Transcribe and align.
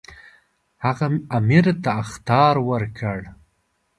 هغه 0.85 1.05
امیر 1.37 1.65
ته 1.83 1.89
اخطار 2.03 2.55
ورکړ. 2.69 3.19